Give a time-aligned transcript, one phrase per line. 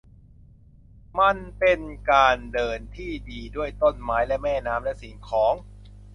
[1.19, 1.79] มันเป็น
[2.11, 5.53] การเดินที่ดีด้วยต้นไม้และแม่น้ำและสิ่งของ